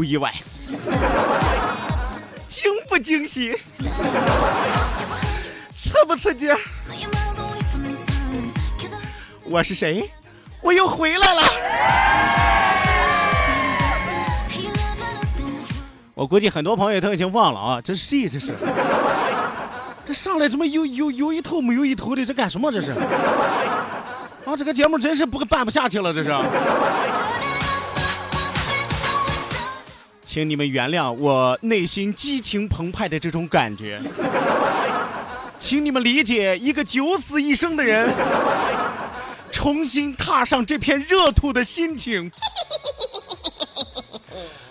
[0.00, 0.32] 不意外？
[2.48, 3.54] 惊不惊喜？
[5.84, 6.48] 刺不刺激？
[9.44, 10.10] 我是谁？
[10.62, 11.42] 我又回来了。
[16.14, 18.26] 我估计很多朋友都已经忘了啊，这是谁？
[18.26, 18.54] 这是？
[20.06, 22.24] 这上来怎么有有有一头没有一头的？
[22.24, 22.72] 这干什么？
[22.72, 22.92] 这是？
[24.46, 26.30] 啊，这个节目真是不办不下去了，这是。
[30.32, 34.00] 请你们原谅我内心激情澎湃的这种感觉，
[35.58, 38.08] 请你们理解一个九死一生的人
[39.50, 42.30] 重新踏上这片热土的心情，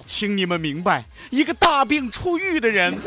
[0.05, 2.97] 请你们明白一个大病初愈的人。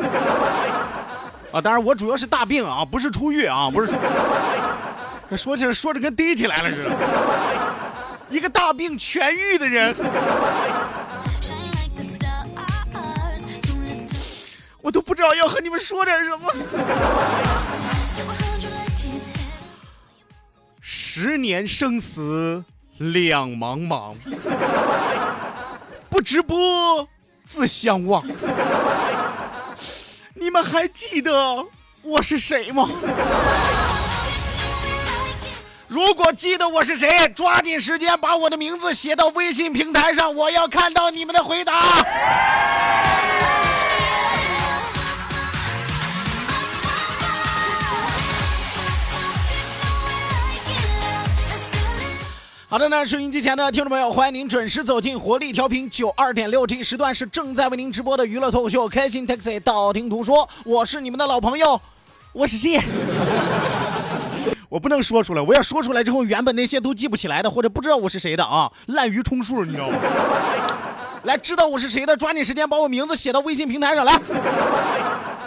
[1.52, 6.90] 啊，当然我主要是大病啊，不是初愈啊，不是说说起来说着跟逮起来了似的，
[8.28, 9.96] 一个大病痊愈的人。
[14.82, 16.52] 我都不知道要和你们说点什么。
[20.80, 22.64] 十年生死
[22.98, 24.14] 两茫茫，
[26.10, 27.08] 不直播
[27.46, 28.24] 自相忘。
[30.34, 31.64] 你们还记得
[32.02, 32.88] 我是谁吗？
[35.86, 41.80] 如果记得我是谁，抓紧时间把我的名字写到微信平台上，我要看到你们的回答。
[52.72, 61.78] 好的呢，收音机前的听众朋友，欢迎您准时走进活力调频九二点六，这一时段是正在为您直播的娱乐脱口秀《开心 Taxi》，道听途说，我是你们的老朋友，
[62.32, 62.82] 我是谢。
[64.70, 69.96] 我不能说出来，我要说出来之后，原本那些都记不起来的，或者不知道我是谁的啊，滥竽充数，你知道吗？
[71.24, 74.18] 来，知道我是谁的，抓紧时间把我名字写到微信平台上来。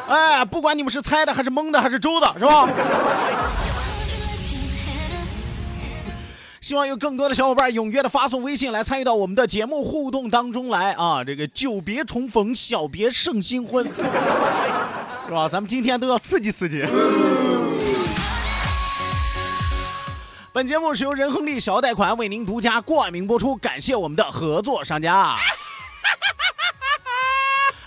[0.09, 2.69] 哎，不管你们是猜的还是蒙的还是周的，是吧？
[6.65, 11.23] 希望有更多的小伙伴踊跃的发送微信来参与到我们的节目互动当中来啊！
[11.23, 14.01] 这个久别重逢，小别胜新婚， 是
[15.31, 15.47] 吧？
[15.47, 16.83] 咱们今天都要刺激刺激。
[20.51, 25.35] 本节目是由仁亨利小额贷款为您独家冠名播出，感谢我们的合作商家。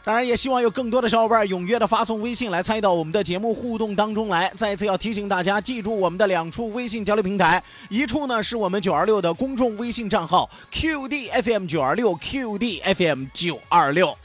[0.08, 4.50] 当然，也希望有更多的小伙伴踊跃的发送微信来参与到我们的节目互动当中来。
[4.56, 14.16] 再次要提醒大家，记住我们的两处微信交流平台，一处呢是我们九二六的公众微信账号 QDFM 九二六 QDFM 九二六，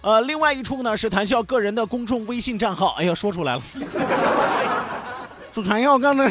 [0.00, 2.94] 呃，另外一处呢是谈笑个人的公众微信账号。
[2.98, 3.62] 哎呀，说出来了，
[5.52, 6.30] 是谭笑刚才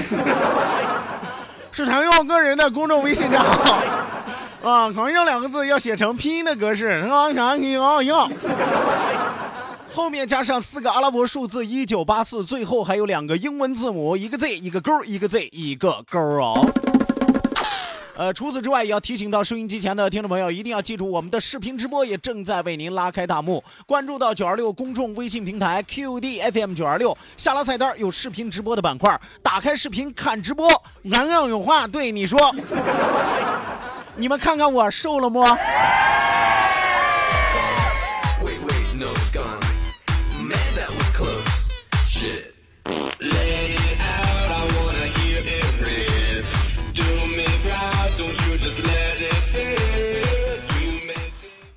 [1.72, 4.04] 是谭笑个人的公众微信账号。
[4.66, 8.28] 啊，唐笑两个字要写成拼音的格式，啊，啥你啊要，
[9.94, 16.67] 后面加上四个阿拉伯数字一九八四，最后还有两个英文字母，一个 Z 一个勾，一个 Z 一个勾哦。
[18.17, 23.64] 呃，除此之外，也要提醒到收音机前的听众朋友，一定要记住我们的视频直播也正在为您拉开大幕。
[23.85, 30.68] 关注到九二六公众微信平台 QDFM 九二六，下拉菜单有视频直播的板块，打开视频看直播。
[31.03, 32.40] 洋洋有话对你说。
[34.17, 35.44] 你们看看我瘦了么？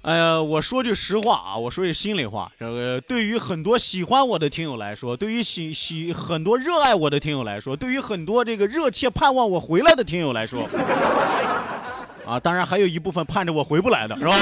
[0.03, 10.67] 哎呀，我说句实话啊，我说句心里话，这个对于很多喜欢我的听友来说，对于喜喜很多热爱我的听友来说，对于很多这个热切盼望我回来的听友来说，
[12.29, 14.33] 啊，当然还有一部分盼着我回不来的是吧？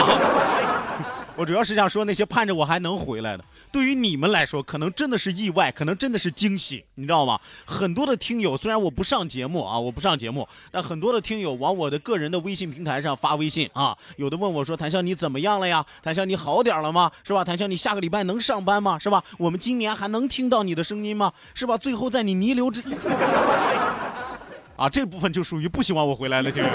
[1.36, 7.38] 我主要是想说那些盼着我还能回来的，对于你们来说，可能真的是意外，可能真的是惊喜，你知道吗？
[7.64, 15.86] 很多的听友，虽然我不上节目啊，我不上节目，但很多的听友往我的个人的微信平台上发微信啊，有的问我说：“谭笑你怎么样了呀？
[16.02, 17.12] 谭笑你好点了吗？
[17.22, 17.44] 是吧？
[17.44, 18.98] 谭笑你下个礼拜能上班吗？
[18.98, 19.22] 是吧？
[19.38, 21.32] 我们今年还能听到你的声音吗？
[21.54, 21.78] 是吧？
[21.78, 22.82] 最后在你弥留之，
[24.74, 26.70] 啊，这部分就属于不希望我回来了听友。”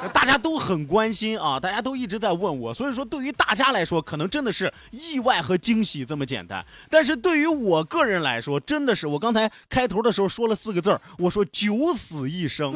[0.14, 6.64] 大家都很关心啊，大家都一直在问我，所以说对于大家来说，可能真的是意外和惊喜这么简单。
[6.88, 12.72] 但是对于我个人来说，真的是我刚才开头的时候说了四个字儿，我说九死一生。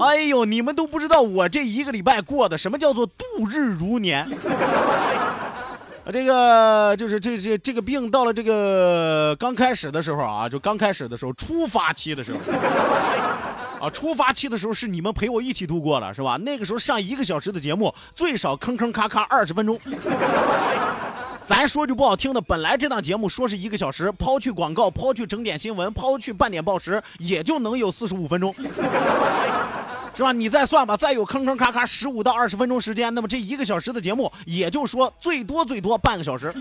[0.00, 4.28] 哎呦，你们都不知道我这一个礼拜过的什么叫做度日如年。
[6.10, 12.38] 这个就是这这这个病到了这个刚开始的时候啊，就刚开始的时候，初发期的时候。
[13.80, 16.36] 啊，出发期的时候是你们陪我一起度过的，是吧？
[16.38, 19.78] 那个时候上一个小时的节目，最少坑坑咔咔二十分钟。
[21.46, 28.52] 咱说句不好听的，本来这档节目说是一个小时，抛去广告，抛去整点新闻，抛去半点报时，也就能有四十五分钟，
[30.14, 30.32] 是吧？
[30.32, 36.52] 你再算吧，再有坑坑咔咔十五到二十分钟时间，那么这一个小时的节目，也就说最多最多半个小时。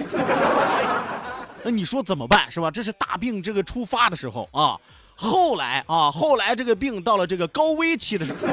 [1.63, 2.71] 那你说怎么办，是吧？
[2.71, 4.77] 这是大病这个出发的时候啊。
[5.19, 8.47] 后来啊，后来这个病到了这个高危期的时候，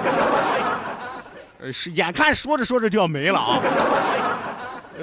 [1.60, 3.60] 呃，是眼看说着说着就要没了啊。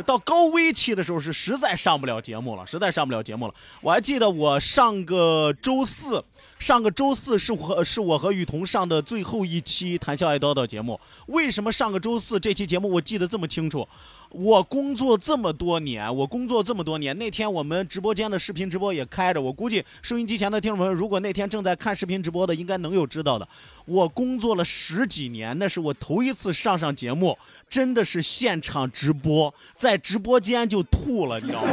[0.06, 3.54] 到高危期的时候是实在上不了节目了，实在上不了节目了。
[3.82, 6.24] 我还记得我上个周四，
[6.58, 11.00] 上个周四是和是我和雨桐上的最后一期《谈笑爱叨叨》节目。
[11.28, 13.88] 为什么上个周四这期节目我记得这么清楚？
[14.32, 19.42] 我工作这么多年，我工作这么多年，那天我们直播间的视频直播也开着。
[19.42, 23.46] 我估计收音机前的听众朋友，如果那天正在看视频直播的，应该能有知道的。
[23.84, 27.38] 我工作了十几年，那是我头一次上上节目，
[27.70, 31.70] 真的是现场直播，在直播间就吐了，你知道吗？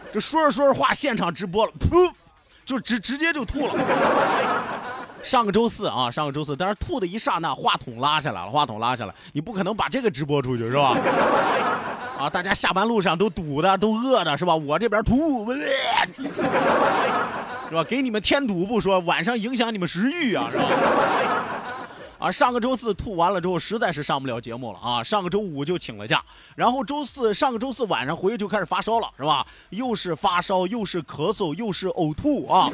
[0.10, 2.10] 就说着说着话，现场直播了，噗，
[2.64, 4.57] 就直直接就吐了。
[5.28, 10.96] 上个周四啊，上个周四，但是吐的一刹那，话筒拉下来了，话筒拉下来，你不可能把这个直播出去是吧？
[12.18, 14.56] 啊，大家下班路上都堵的，都饿的是吧？
[14.56, 15.60] 我这边吐，是
[17.74, 17.84] 吧？
[17.84, 20.64] 给你们添堵不说，晚上影响你们食欲啊，是吧？
[22.20, 26.22] 啊，上个周四吐完了之后，实在是上不了节目了啊，上个周五就请了假，
[26.56, 29.46] 然后周四上个周四晚上回去就开始发烧了，是吧？
[29.68, 32.70] 又是发烧，又是咳嗽，又是呕吐啊。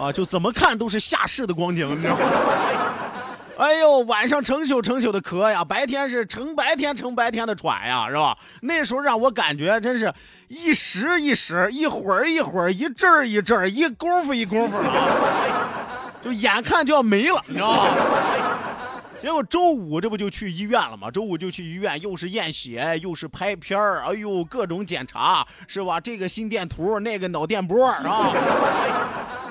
[0.00, 2.22] 啊，就怎么看都是下世的光景，你知道吗？
[3.58, 8.36] 哎呦，晚上成宿成宿的咳呀，白天是成白天成白天的喘呀，是吧？
[8.60, 10.12] 那时候让我感觉真是
[10.48, 17.90] 一时一时，一会儿一会儿，一阵儿一阵儿，一功夫一功夫啊， 就眼看就要没了，你知道吗？
[19.22, 21.10] 结果周五这不就去医院了吗？
[21.10, 25.98] 周五就去医院，又是验血，又是拍片儿，哎呦，各种检查，是吧？
[25.98, 28.30] 这个心电图，那个脑电波，是吧？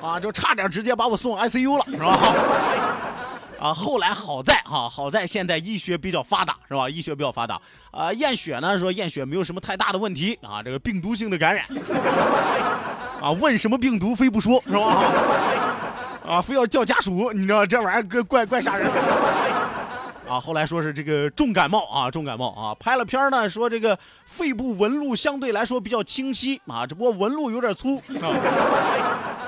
[0.02, 2.18] 啊，就差点直接把我送 ICU 了，是吧？
[3.58, 6.88] 啊，后来好在哈，好在现在医学比较发达，是吧？
[6.88, 7.58] 医学比较发达，
[7.90, 11.64] 啊，验血呢说验血没有什么太大的问题啊，这个病毒性的感染，
[13.20, 15.04] 啊，问什么病毒非不说，是吧？
[16.28, 18.90] 啊，非要叫家属，你知道这玩意儿怪怪吓人。
[20.28, 28.26] 啊，后来说是这个重感冒啊，重感冒啊，拍了片呢，说这个肺部纹路相对来说比较清晰啊，只不过纹路有点粗啊，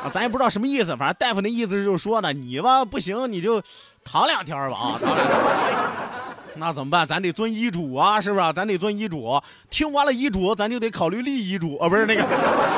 [0.09, 3.63] 咱也不知道什么意思，反正大夫那意思就是说呢，你吧不行，你就
[4.05, 4.99] 躺两天吧啊，
[6.57, 7.07] 那怎么办？
[7.07, 8.53] 咱得遵医嘱啊，是不是？
[8.53, 9.41] 咱得遵医嘱。
[9.71, 12.25] 听完了医嘱，咱就得考虑立遗嘱啊，不是那个，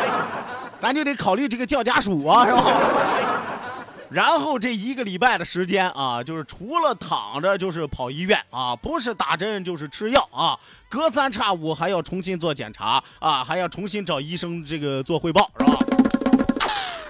[0.79, 2.65] 咱就得考虑这个叫家属啊，是吧？
[4.11, 10.59] 然后这一个礼拜的时间啊，就是除了躺着就是跑医院啊，不是打针就是吃药啊，
[10.89, 15.79] 隔三差五还要重新做检查啊，还要重新找医生这个做汇报，是吧？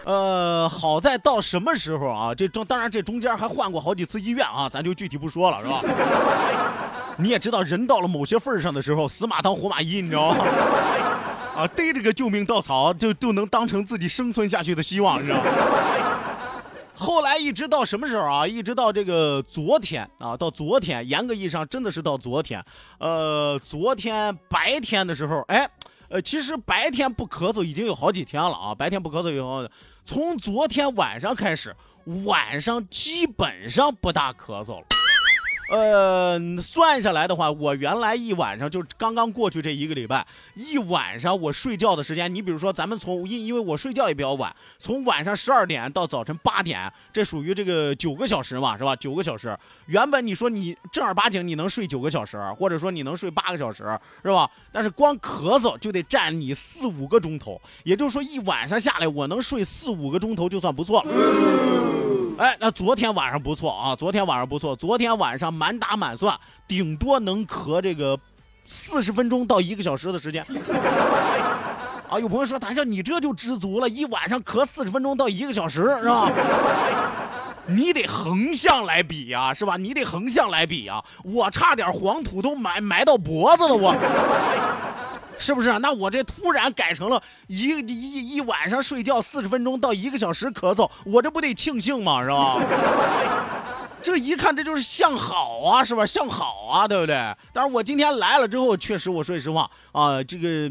[0.04, 2.35] 呃，好在到什么时候啊？
[2.35, 5.83] 这中当然这中间还换过好几次医院啊，咱就具体不说了，是吧？
[7.19, 10.45] 你也知道，人到了某些份上的时候，死马当活马医，你知道吗？
[11.54, 15.45] 啊，逮着个救命稻草就就能当成自己生存下去的希望，你知道吗？
[16.95, 18.47] 后来一直到什么时候啊？
[18.47, 22.62] 一直到这个昨天啊，到昨天，严格意义上真的是到昨天。
[22.99, 25.69] 呃，昨天白天的时候，哎，
[26.11, 28.75] 呃，其实白天不咳嗽已经有好几天了啊。
[28.75, 29.69] 白天不咳嗽以后，
[30.05, 31.75] 从昨天晚上开始，
[32.25, 34.87] 晚上基本上不大咳嗽了。
[35.71, 48.97] 呃，算下来的话，我原来一晚上就刚刚过去这一个礼拜，一晚上我睡觉的时间，你比如说咱们从因因为我睡觉也比较晚，从晚上十二点到早晨八点，这属于这个九个小时嘛，是吧？
[48.97, 53.85] 九个小时，原本你说你正儿八经你能睡九个小时，或者说你能睡八个小时，
[54.25, 54.50] 是吧？
[54.73, 62.10] 但是光咳嗽就得占你四五个钟头，也就是说一晚上下来我能睡四五个钟头就算不错了。
[62.41, 66.35] 哎，那昨天晚上不错啊，昨天晚上不错，昨天晚上满打满算，
[66.67, 68.19] 顶多能咳这个
[68.65, 70.43] 四十分钟到一个小时的时间。
[72.09, 76.31] 啊，有朋友说，谭笑，你这就知足了，一晚上咳四十分钟到一个小时，是吧？
[77.69, 79.77] 你得横向来比呀，是吧？
[79.77, 83.95] 你得横向来比呀，我差点黄土都埋埋到脖子了，我。
[85.41, 85.71] 是不是？
[85.71, 92.23] 啊那我这突然改成了一一一晚上睡觉四十分钟到一个小时咳嗽，我这不得庆幸吗？
[92.23, 92.57] 是吧？
[94.03, 96.07] 这一看这就是向好啊，是吧？
[96.07, 97.35] 向好啊，对不对？
[97.53, 100.71] 但是我今天来了之后，确实我说实话啊，这个。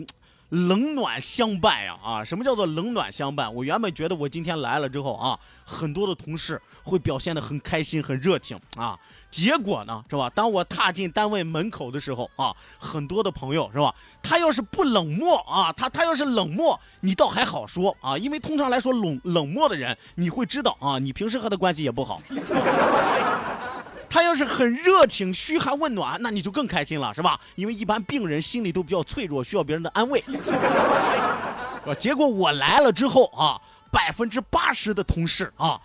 [0.51, 3.53] 冷暖相伴呀，啊，什么叫做冷暖相伴？
[3.53, 8.97] 我原本觉得我今天来了之后啊，很多的同事会表现得很开心、很热情啊，
[9.31, 10.29] 结果呢，是吧？
[10.33, 13.93] 当我踏进单位门口的时候啊，很多的朋友是吧？
[14.21, 22.19] 他要是不冷漠啊，他他要是冷漠，你倒还好说啊，因为通常来说冷冷漠的人，你会知道啊，你平时和他关系也不好。
[24.09, 27.39] 他要是很热情、嘘寒问暖，那你就更开心了，是吧？
[27.55, 30.23] 因为一般病人心里都比较脆弱，需要别人的安慰。
[31.99, 35.79] 结果我来了之后啊，百分之八十的同事啊，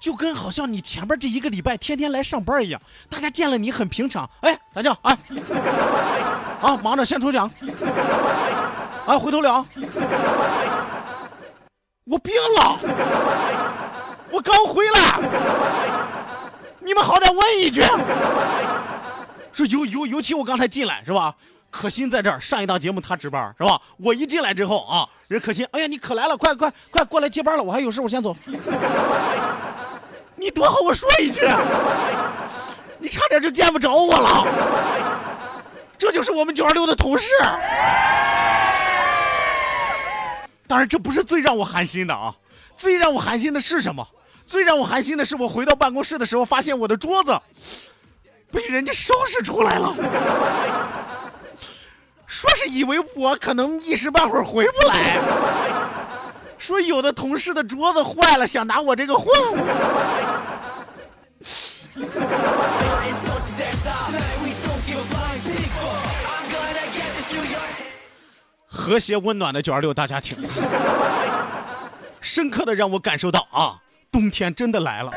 [0.00, 2.80] 就跟好像你前边这一个礼拜天天来上班一样，
[3.10, 4.28] 大家见了你很平常。
[4.40, 5.14] 哎，大家哎，
[6.62, 7.48] 啊，忙着先抽奖，
[9.04, 9.64] 啊，回头聊。
[12.04, 12.78] 我病了，
[14.32, 15.20] 我刚回来。
[16.80, 17.82] 你们好歹问一句，
[19.52, 21.34] 说尤尤尤其我刚才进来是吧？
[21.70, 23.80] 可心在这儿，上一档节目他值班是吧？
[23.98, 28.34] 我一进来之后啊，人可心，哎呀，你可来了，快快快过来接班了，我还有事，我先走。
[30.40, 31.46] 你多和我说一句，
[32.98, 34.46] 你差点就见不着我了。
[35.98, 37.28] 这就是我们九二六的同事。
[40.66, 42.34] 当然，这不是最让我寒心的啊，
[42.74, 44.08] 最让我寒心的是什么？
[44.46, 47.38] 最让我寒心的是，我回到办公室的时候，发现我的桌子
[48.50, 49.94] 被人家收拾出来了。
[52.26, 55.18] 说是以为我可能一时半会儿回不来，
[56.56, 59.26] 说有的同事的桌子坏了，想拿我这个换。
[68.66, 70.36] 和谐温暖的九二六大家庭，
[72.20, 73.76] 深刻的让我感受到啊。
[74.10, 75.12] 冬天真的来了，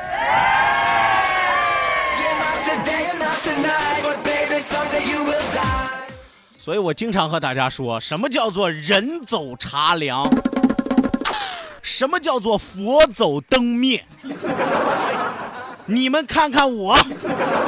[6.60, 10.30] 所以我经常和大家说，什么叫做人走茶凉，
[11.82, 14.06] 什么叫做佛走灯灭。
[15.86, 16.96] 你们看看我，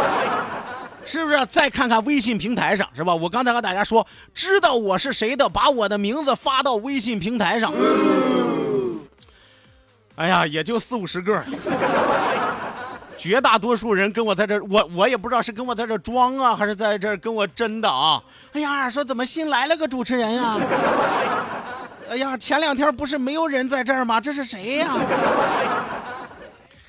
[1.05, 1.45] 是不是？
[1.47, 3.13] 再看看微信平台上，是吧？
[3.13, 7.73] 我刚才和大家说，知道我是谁的，把我的名字发到微信平台上。
[10.15, 11.43] 哎呀，也就四五十个，
[13.17, 18.23] 绝大多数人跟我在这，我我也不知道是跟我在这装啊，还是在这跟我真的啊。
[18.53, 20.57] 哎呀，说怎么新来了个主持人呀？
[22.09, 24.21] 哎呀，前两天不是没有人在这儿吗？
[24.21, 24.87] 这是谁呀？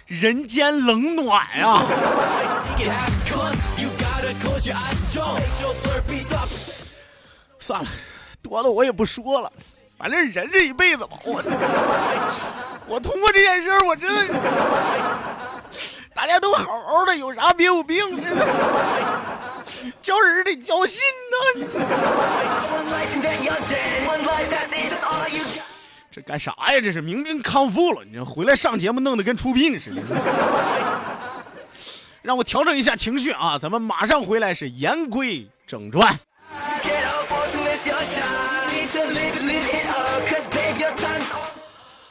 [0.07, 1.75] 人间冷暖呀！
[7.59, 7.89] 算了，
[8.41, 9.53] 多了我也不说了，
[9.99, 11.43] 反正人这一辈子吧，我。
[12.89, 14.35] 我通过这件事我真的，
[16.15, 18.23] 大家都好好的，有啥别有病的，
[20.01, 21.67] 叫人得交心呐。
[26.17, 26.81] 这干啥呀？
[26.83, 30.01] 这是明明康复了，你回来上节目弄得跟出殡似的。
[32.23, 36.19] 让我调整一下情绪啊，咱们马上回来是言归正传。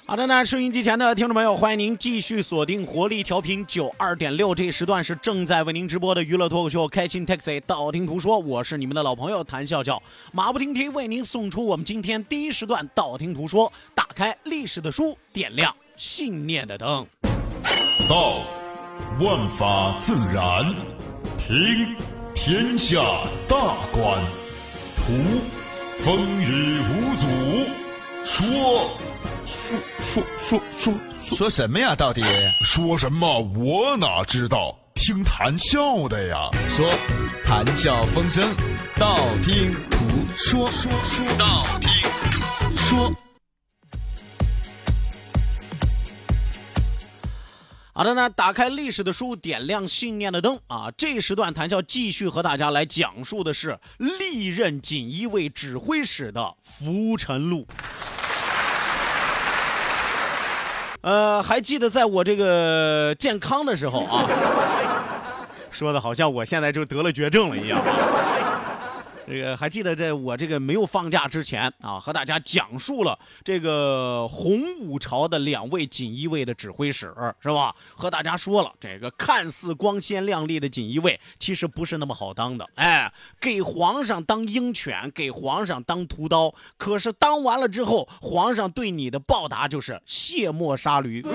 [0.08, 17.04] 好的呢，收音机前的听众朋友，欢迎您继续锁定活力调频九二点六，这一时段是正在为您直播的娱乐脱口秀《开心 Taxi》，道听途说，我是你们的老朋友谭笑笑，马不停蹄为您送出我们今天第一时段道听途说，打开历史的书，点亮信念的灯。
[18.08, 18.44] 道，
[19.20, 20.72] 万法自然；
[21.36, 21.96] 听，
[22.36, 23.02] 天下
[23.48, 23.58] 大
[23.92, 24.22] 观；
[24.98, 25.14] 图，
[26.04, 27.28] 风雨无阻；
[28.24, 28.92] 说。
[29.46, 30.94] 说说说说
[31.38, 31.96] 说什么呀？
[31.96, 32.22] 到底
[32.64, 33.42] 说什么？
[33.56, 34.78] 我哪知道。
[34.96, 36.50] 听谈笑的呀。
[36.70, 36.90] 说，
[37.44, 38.56] 谈笑风生，
[38.98, 40.00] 道听途
[40.36, 41.90] 说，说说道听
[42.32, 43.14] 途说。
[47.94, 50.92] 好的呢，打开历史的书，点亮信念的灯啊！
[50.98, 57.66] 这时段谈笑继续和大家来讲述的是历任锦衣卫指挥使的浮沉录。
[61.06, 64.26] 呃，还记得在我这个健康的时候啊，
[65.70, 67.80] 说的好像我现在就得了绝症了一样。
[69.28, 77.76] 这个还记得在我这个没有放假之前啊，和大家讲述了这个洪武朝的两位锦衣卫的指挥使是吧？
[77.96, 82.68] 和大家说了，这个看似光鲜亮丽的锦衣卫，其实不是那么好当的。
[82.76, 91.26] 哎，给皇上当鹰犬，给皇上当屠刀，可是当完了之后，皇上对你的报答就是卸磨杀驴。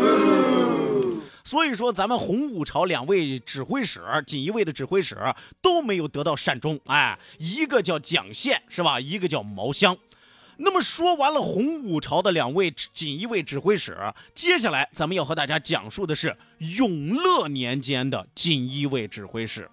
[1.50, 5.16] 所以说，咱们洪武朝两位指挥使，锦衣卫的指挥使
[5.60, 6.78] 都没有得到善终。
[6.86, 9.00] 哎，一个叫蒋宪，是吧？
[9.00, 9.98] 一个叫毛骧。
[10.58, 13.96] 那么说完了洪武朝的两位锦衣卫指挥使，
[14.32, 16.36] 接下来咱们要和大家讲述的是
[16.78, 19.68] 永乐年间的锦衣卫指挥使。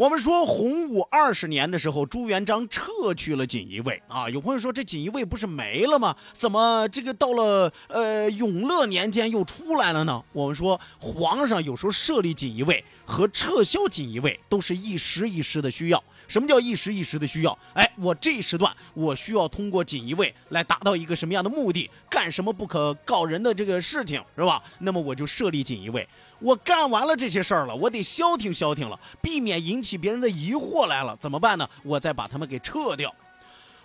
[0.00, 4.30] 我们说洪武二十年的时候，朱元璋撤去了锦衣卫啊。
[4.30, 6.16] 有朋友说这锦衣卫不是没了吗？
[6.32, 10.24] 怎么这个到了呃永乐年间又出来了呢？
[10.32, 16.02] 我们说皇上有时候设立锦衣卫和撤销锦衣卫都是一时一时的需要。
[16.26, 17.58] 什么叫一时一时的需要？
[17.74, 21.90] 哎，我这时段我需要通过锦衣卫来达到一个什么样的目的？
[22.08, 24.62] 干什么不可告人的这个事情是吧？
[24.78, 26.08] 那么我就设立锦衣卫。
[26.40, 31.68] 我干完了这些事儿了，我得消停消停了，避免引起别人的疑惑来了，怎么办呢？
[31.82, 33.14] 我再把他们给撤掉。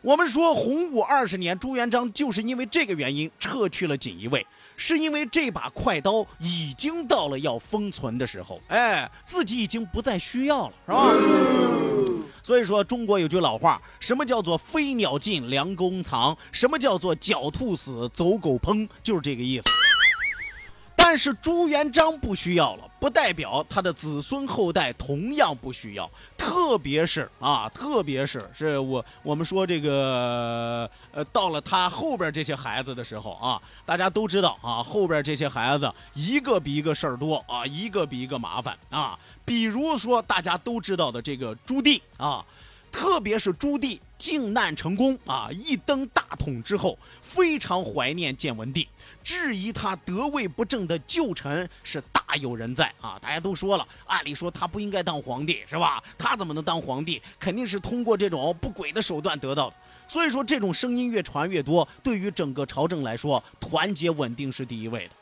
[0.02, 4.46] 我们说洪武二十年，朱元璋就是因为这个原因撤去了锦衣卫，
[4.78, 11.12] 是因为这把快刀已经到了要封存的时候，哎，自己已经不再需要了，是吧？
[12.44, 16.38] 所以说，中国有句老话，什么叫做飞鸟尽，良弓藏？
[16.52, 18.88] 什么叫做狡兔死，走狗烹？
[19.02, 19.85] 就是这个意思。
[21.08, 26.10] 但是朱元璋不需要了，不代表他的子孙后代同样不需要。
[26.36, 39.16] 特别是啊，特别是是我我们说这个呃，到了他后边这些孩子的时候啊，大家都知道啊，后边这些孩子一个比一个事儿多啊，一个比一个麻烦啊。
[39.46, 42.44] 比如说大家都知道的这个朱棣啊，
[42.92, 48.88] 特别是朱棣靖难成功啊，一登大统之后，非常怀念建文帝。
[49.26, 53.18] 质疑他得位不正的旧臣是大有人在啊！
[53.20, 56.02] 大家都说了，按理说他不应该当皇帝，是吧？
[56.16, 57.20] 他怎么能当皇帝？
[57.40, 59.76] 肯定是通过这种不轨的手段得到的。
[60.08, 65.16] 所以说，这种声音越传越多，对于整个朝政来说，团结稳定是第一位的。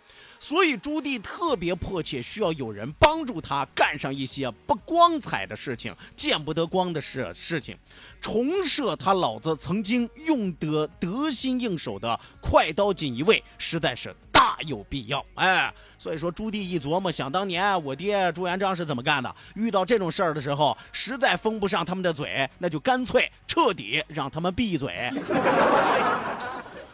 [0.43, 7.77] 所以朱棣特别迫切需要有人帮助他干上一些不光彩的事情、见不得光的事事情，
[8.19, 15.25] 重设他老子曾经用得得心应手的快刀锦衣卫，实在是大有必要。
[15.36, 19.34] 哎，所以说朱棣一琢磨，想当年我爹朱元璋是怎么干的？
[19.56, 25.10] 遇到这种事儿的时候，实在封不上他们的嘴，那就干脆彻底让他们闭嘴。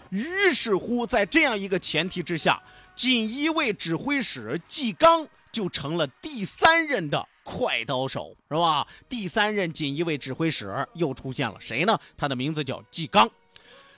[0.09, 2.61] 于是乎，在这样一个前提之下。
[2.99, 8.85] 锦衣卫指挥使纪刚就成了第三任的快刀手，是吧？
[9.07, 11.97] 第三任锦衣卫指挥使又出现了，谁呢？
[12.17, 13.31] 他的名字叫纪刚。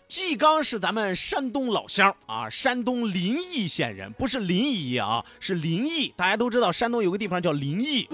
[0.08, 6.14] 纪刚是咱们山东老乡啊，山东临沂县人，不是临沂啊，是临沂。
[6.16, 8.08] 大家都知道，山东有个地方叫临沂。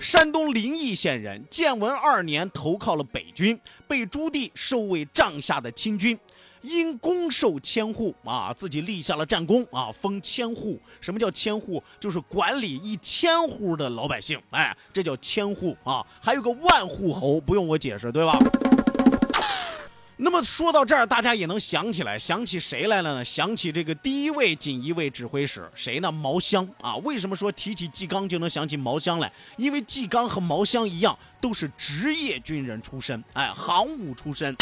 [0.00, 6.18] 山东临沂县人，建文二年投靠了北军，被朱棣收为帐下的亲军。
[6.64, 10.80] 因攻受千户啊，自己立下了战功啊，封千户。
[10.98, 11.82] 什么叫千户？
[12.00, 14.40] 就是管理一千户的老百姓。
[14.50, 16.04] 哎，这叫千户啊。
[16.22, 18.38] 还有个万户侯，不用我解释，对吧？
[20.16, 23.24] 那么说到这儿，大家也能想起来，想起谁来了呢？
[23.24, 26.10] 想起这个第一位锦衣卫指挥使，谁呢？
[26.10, 26.96] 毛湘啊。
[26.98, 29.30] 为什么说提起纪刚就能想起毛湘来？
[29.58, 34.56] 因为纪刚和毛湘一样，都是职业军人出身，哎，行伍出身。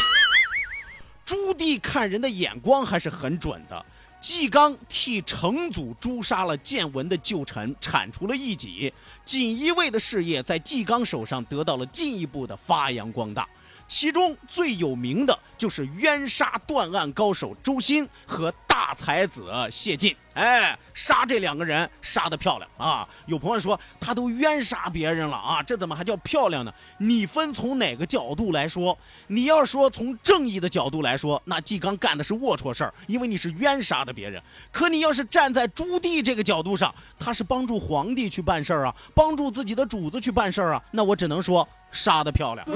[1.24, 3.84] 朱棣看人的眼光还是很准的。
[4.20, 8.92] 纪纲替成祖诛杀了建文的旧臣，铲除了异己，
[9.24, 13.48] 锦衣卫的事业在纪纲手上得到了进一步的发扬光大。
[13.92, 20.16] 其中最有名的就是冤杀断案高手周鑫和大才子谢晋。
[20.32, 23.06] 哎，杀这两个人杀得漂亮啊！
[23.26, 26.72] 有朋友说他都冤杀别人了啊，这怎么还叫漂亮呢？
[26.96, 28.96] 你分从哪个角度来说？
[29.26, 34.42] 你要说从正义的角度来说，那纪刚干的是龌龊事儿，因为你是冤杀的别人。
[34.72, 42.66] 可你要是站在朱棣这个角度上，他是帮助皇帝去办事儿啊，帮助自己的主子去办事儿啊，那我只能说杀得漂亮。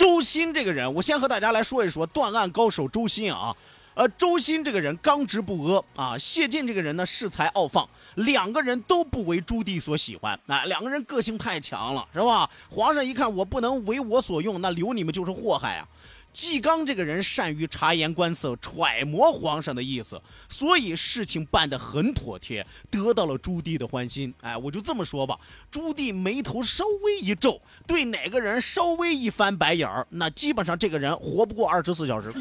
[0.00, 3.54] 周鑫这个人，我先和大家来说一说断案高手周鑫啊。
[3.92, 12.48] 呃，周鑫这个人刚直不阿啊，谢晋这个人呢恃才傲放，两个人都不为朱棣所喜欢啊，两个人个性太强了，是吧？
[12.70, 15.86] 皇上一看我不能为我所用，那留你们就是祸害啊。
[16.32, 24.32] 纪刚这个人善于察言观色，揣摩皇上的意思，所以事情办得很妥帖，得到了朱棣的欢心。
[24.40, 25.36] 哎，我就这么说吧，
[25.70, 32.30] 朱棣眉头稍微一皱，对哪个人稍微一翻白眼儿，那基本上这个人活不过二十四小时。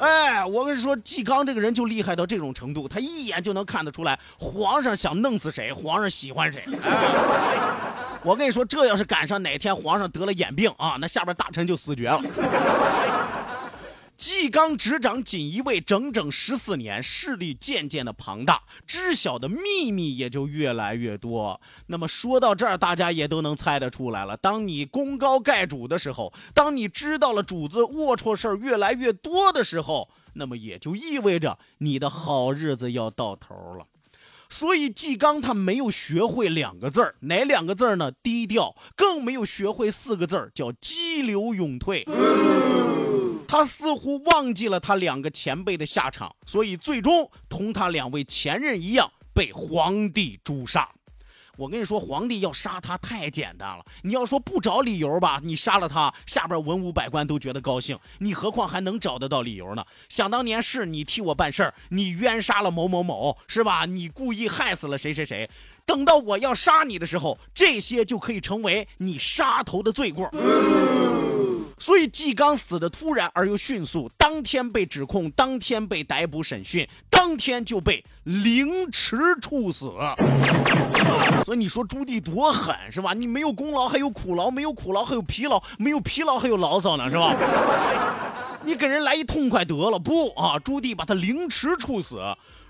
[0.00, 6.62] 哎，我跟你说，纪刚这个人就厉害到这种程度，他一眼就能看得出来皇上想弄死谁，皇上喜欢谁。
[6.82, 12.22] 哎我跟你说，这要是赶上哪天皇上得了眼病啊，那下边大臣就死绝了。
[14.16, 21.60] 纪刚执掌锦衣卫整整十四年，势力渐渐的庞大，知晓的秘密也就越来越多。
[21.88, 24.36] 那么说到这儿，大家也都能猜得出来了。
[24.36, 33.84] 当你功高盖主的时候，当你知道了主子龌龊事儿越来越多的时候，那么也就意味着你的好日子要到头了。
[34.48, 38.12] 所以纪刚他没有学会两个字儿，哪两个字儿呢？
[38.22, 42.04] 低调，更没有学会四个字儿，叫激流勇退。
[43.46, 50.90] 他似乎忘记了他两个前辈的下场，所以最终同他两位前任一样被皇帝诛杀。
[51.56, 53.84] 我跟你说，皇帝要杀他太简单了。
[54.02, 57.98] 你要说不找理由吧，你杀了他，下边文武百官都觉得高兴。
[58.18, 59.84] 你何况还能找得到理由呢？
[60.08, 63.86] 想当年是你替我办事儿，你冤杀了某某某，是吧？
[63.86, 65.48] 你故意害死了谁谁谁。
[65.86, 70.30] 等到我要杀你的时候，这些就可以成为你杀头的罪过。
[71.78, 79.92] 所以纪刚死的突然而又迅速，当天被指控，当天被逮捕审讯，当天就被凌迟处死。
[81.44, 83.12] 所以你说朱棣多狠是吧？
[83.12, 87.34] 你没有功劳还有苦劳，没有苦劳还有疲劳，没有疲劳还有牢骚呢是吧？
[88.64, 90.58] 你给人来一痛快得了不啊？
[90.58, 92.16] 朱棣把他凌迟处死，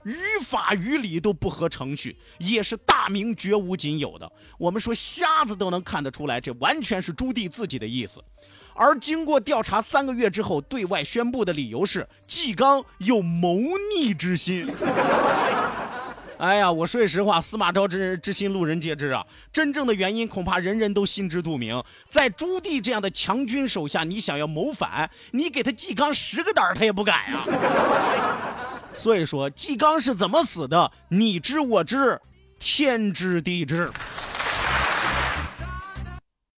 [0.03, 4.33] 于法于理都不合程序，也是大明绝无仅有的。
[4.59, 8.21] 我们说瞎子都能看得出来，这完全是朱棣自己的意思。
[8.75, 13.57] 而经过调查三个月之后，对外宣布的理由是纪刚有谋
[13.97, 14.69] 逆之心。
[16.37, 19.25] 哎呀，我说实话，司马昭之之心，路人皆知啊。
[19.53, 21.81] 真正的原因恐怕人人都心知肚明。
[22.11, 27.41] 在朱棣这样的强军手下，你想要谋反，你给他纪刚十个胆儿，他也不敢呀。
[28.93, 32.21] 所以说，纪刚是怎么死的，你知我知，
[32.59, 33.89] 天知地知。